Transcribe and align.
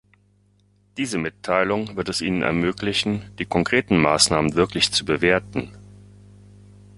Diese 0.97 1.19
Mitteilung 1.19 1.95
wird 1.95 2.09
es 2.09 2.21
Ihnen 2.21 2.41
ermöglichen, 2.41 3.29
die 3.37 3.45
konkreten 3.45 3.97
Maßnahmen 3.97 4.55
wirklich 4.55 4.91
zu 4.91 5.05
bewerten. 5.05 5.77